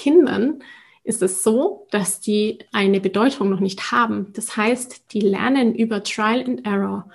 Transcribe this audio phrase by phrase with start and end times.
[0.00, 0.62] Kindern
[1.04, 4.28] ist es so, dass die eine Bedeutung noch nicht haben.
[4.32, 7.06] Das heißt, die lernen über Trial and Error.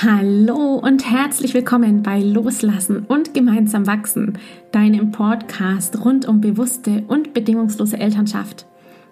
[0.00, 4.38] Hallo und herzlich willkommen bei Loslassen und gemeinsam wachsen,
[4.70, 8.68] deinem Podcast rund um bewusste und bedingungslose Elternschaft.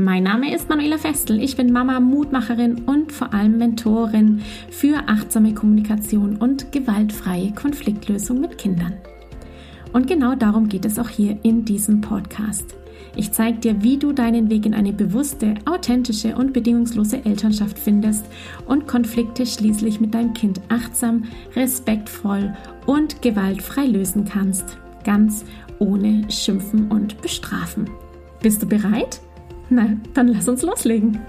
[0.00, 1.42] Mein Name ist Manuela Festel.
[1.42, 8.58] Ich bin Mama, Mutmacherin und vor allem Mentorin für achtsame Kommunikation und gewaltfreie Konfliktlösung mit
[8.58, 8.92] Kindern.
[9.92, 12.76] Und genau darum geht es auch hier in diesem Podcast.
[13.16, 18.24] Ich zeige dir, wie du deinen Weg in eine bewusste, authentische und bedingungslose Elternschaft findest
[18.66, 21.24] und Konflikte schließlich mit deinem Kind achtsam,
[21.56, 22.54] respektvoll
[22.86, 24.78] und gewaltfrei lösen kannst.
[25.02, 25.44] Ganz
[25.80, 27.90] ohne Schimpfen und Bestrafen.
[28.40, 29.20] Bist du bereit?
[29.70, 31.20] Na, dann lass uns loslegen.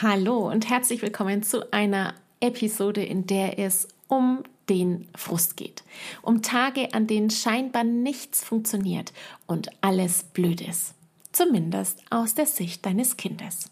[0.00, 5.82] Hallo und herzlich willkommen zu einer Episode, in der es um den Frust geht.
[6.22, 9.12] Um Tage, an denen scheinbar nichts funktioniert
[9.48, 10.94] und alles blöd ist.
[11.32, 13.68] Zumindest aus der Sicht deines Kindes.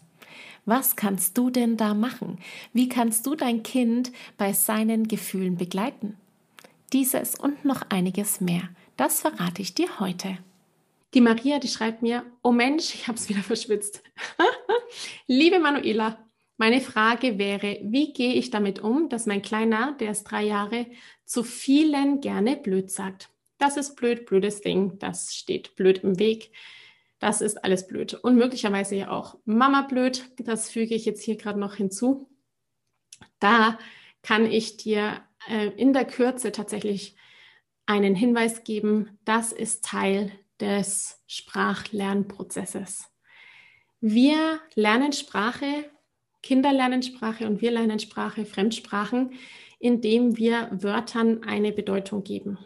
[0.65, 2.37] Was kannst du denn da machen?
[2.73, 6.17] Wie kannst du dein Kind bei seinen Gefühlen begleiten?
[6.91, 10.37] Dieses und noch einiges mehr das verrate ich dir heute.
[11.13, 14.03] Die Maria, die schreibt mir, oh Mensch, ich habe es wieder verschwitzt.
[15.27, 16.17] Liebe Manuela,
[16.57, 20.87] meine Frage wäre, wie gehe ich damit um, dass mein Kleiner, der ist drei Jahre,
[21.25, 23.29] zu vielen gerne blöd sagt.
[23.57, 26.51] Das ist blöd, blödes Ding, das steht blöd im Weg.
[27.19, 28.13] Das ist alles blöd.
[28.15, 30.25] Und möglicherweise ja auch Mama blöd.
[30.37, 32.29] Das füge ich jetzt hier gerade noch hinzu.
[33.39, 33.79] Da
[34.21, 37.15] kann ich dir äh, in der Kürze tatsächlich
[37.85, 43.05] einen Hinweis geben, das ist Teil des Sprachlernprozesses.
[43.99, 45.89] Wir lernen Sprache,
[46.41, 49.31] Kinder lernen Sprache und wir lernen Sprache, Fremdsprachen,
[49.79, 52.57] indem wir Wörtern eine Bedeutung geben.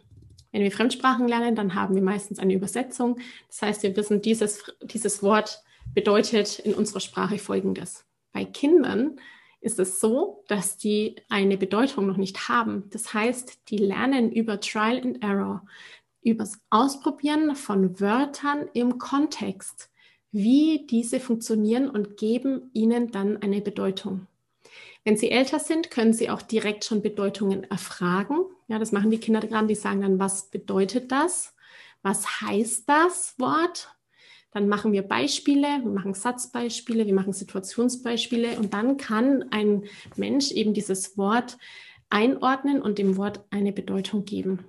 [0.52, 3.20] Wenn wir Fremdsprachen lernen, dann haben wir meistens eine Übersetzung.
[3.48, 5.62] Das heißt, wir wissen, dieses, dieses Wort
[5.94, 8.06] bedeutet in unserer Sprache Folgendes.
[8.32, 9.20] Bei Kindern
[9.68, 12.86] ist es so, dass die eine Bedeutung noch nicht haben.
[12.92, 15.64] Das heißt, die lernen über Trial and Error,
[16.24, 19.92] übers Ausprobieren von Wörtern im Kontext,
[20.32, 24.26] wie diese funktionieren und geben ihnen dann eine Bedeutung.
[25.04, 28.40] Wenn sie älter sind, können sie auch direkt schon Bedeutungen erfragen.
[28.70, 31.56] Ja, das machen die Kinder gerade, die sagen dann, was bedeutet das?
[32.04, 33.97] Was heißt das Wort?
[34.58, 39.84] Dann machen wir Beispiele, wir machen Satzbeispiele, wir machen Situationsbeispiele und dann kann ein
[40.16, 41.60] Mensch eben dieses Wort
[42.10, 44.66] einordnen und dem Wort eine Bedeutung geben.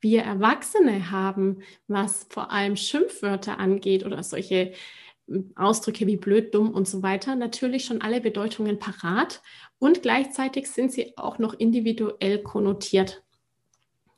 [0.00, 4.74] Wir Erwachsene haben, was vor allem Schimpfwörter angeht oder solche
[5.26, 9.42] hm, Ausdrücke wie blöd, dumm und so weiter, natürlich schon alle Bedeutungen parat
[9.80, 13.24] und gleichzeitig sind sie auch noch individuell konnotiert.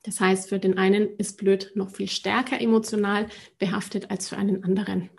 [0.03, 4.65] Das heißt, für den einen ist blöd noch viel stärker emotional behaftet als für einen
[4.65, 5.11] anderen.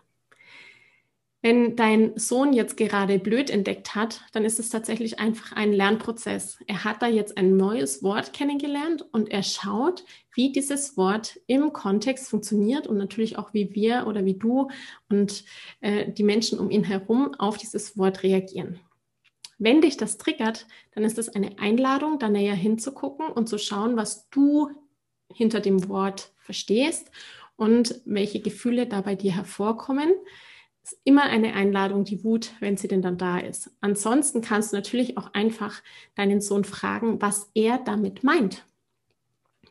[1.45, 6.57] Wenn dein Sohn jetzt gerade blöd entdeckt hat, dann ist es tatsächlich einfach ein Lernprozess.
[6.67, 11.73] Er hat da jetzt ein neues Wort kennengelernt und er schaut, wie dieses Wort im
[11.73, 14.69] Kontext funktioniert und natürlich auch, wie wir oder wie du
[15.09, 15.43] und
[15.81, 18.79] äh, die Menschen um ihn herum auf dieses Wort reagieren.
[19.57, 23.95] Wenn dich das triggert, dann ist es eine Einladung, da näher hinzugucken und zu schauen,
[23.95, 24.69] was du
[25.31, 27.11] hinter dem Wort verstehst
[27.55, 30.11] und welche Gefühle da bei dir hervorkommen.
[30.83, 33.71] Es ist immer eine Einladung, die Wut, wenn sie denn dann da ist.
[33.79, 35.81] Ansonsten kannst du natürlich auch einfach
[36.15, 38.65] deinen Sohn fragen, was er damit meint.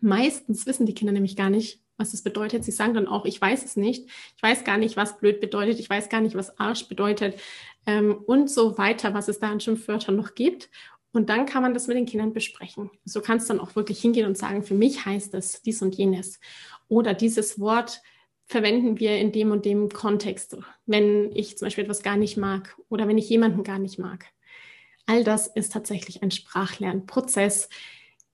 [0.00, 2.64] Meistens wissen die Kinder nämlich gar nicht, was es bedeutet.
[2.64, 4.06] Sie sagen dann auch, ich weiß es nicht.
[4.36, 5.78] Ich weiß gar nicht, was blöd bedeutet.
[5.78, 7.40] Ich weiß gar nicht, was Arsch bedeutet
[7.86, 10.68] ähm, und so weiter, was es da an Schimpfwörtern noch gibt.
[11.12, 12.90] Und dann kann man das mit den Kindern besprechen.
[13.04, 16.40] So kannst dann auch wirklich hingehen und sagen, für mich heißt das dies und jenes.
[16.88, 18.02] Oder dieses Wort
[18.46, 22.76] verwenden wir in dem und dem Kontext, wenn ich zum Beispiel etwas gar nicht mag
[22.88, 24.26] oder wenn ich jemanden gar nicht mag.
[25.06, 27.68] All das ist tatsächlich ein Sprachlernprozess,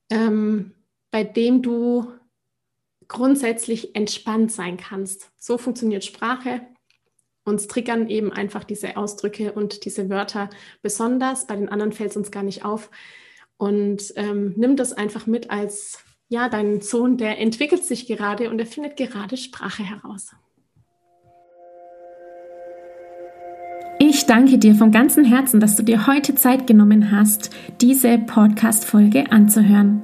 [0.09, 0.73] ähm,
[1.11, 2.11] bei dem du
[3.09, 5.31] grundsätzlich entspannt sein kannst.
[5.37, 6.61] So funktioniert Sprache
[7.49, 10.49] uns triggern eben einfach diese Ausdrücke und diese Wörter
[10.81, 11.47] besonders.
[11.47, 12.89] Bei den anderen fällt es uns gar nicht auf.
[13.57, 18.59] Und ähm, nimm das einfach mit als, ja, dein Sohn, der entwickelt sich gerade und
[18.59, 20.31] er findet gerade Sprache heraus.
[24.01, 27.49] Ich danke dir von ganzem Herzen, dass du dir heute Zeit genommen hast,
[27.81, 30.03] diese Podcast-Folge anzuhören.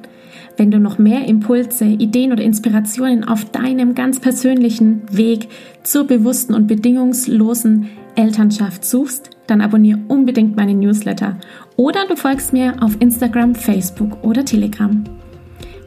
[0.58, 5.50] Wenn du noch mehr Impulse, Ideen oder Inspirationen auf deinem ganz persönlichen Weg
[5.84, 11.38] zur bewussten und bedingungslosen Elternschaft suchst, dann abonniere unbedingt meine Newsletter
[11.76, 15.04] oder du folgst mir auf Instagram, Facebook oder Telegram.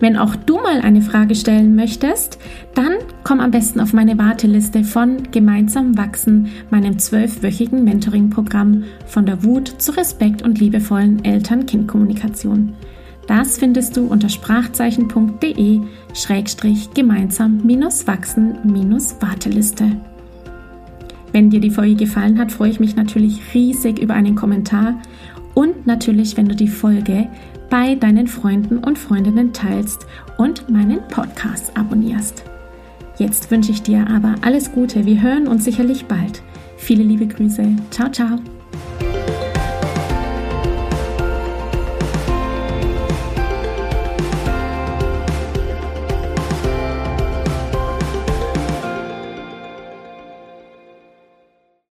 [0.00, 2.38] Wenn auch du mal eine Frage stellen möchtest,
[2.74, 2.92] dann
[3.24, 9.68] komm am besten auf meine Warteliste von Gemeinsam wachsen, meinem zwölfwöchigen Mentoring-Programm von der Wut
[9.78, 12.74] zu Respekt und liebevollen Eltern-Kind-Kommunikation.
[13.28, 15.80] Das findest du unter sprachzeichen.de
[16.14, 19.84] schrägstrich gemeinsam-wachsen-warteliste.
[21.30, 24.94] Wenn dir die Folge gefallen hat, freue ich mich natürlich riesig über einen Kommentar
[25.54, 27.28] und natürlich, wenn du die Folge
[27.68, 30.06] bei deinen Freunden und Freundinnen teilst
[30.38, 32.44] und meinen Podcast abonnierst.
[33.18, 35.04] Jetzt wünsche ich dir aber alles Gute.
[35.04, 36.42] Wir hören uns sicherlich bald.
[36.78, 37.76] Viele liebe Grüße.
[37.90, 38.38] Ciao, ciao.